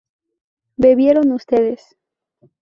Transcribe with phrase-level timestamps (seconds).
[0.77, 1.95] ¿bebieron ustedes?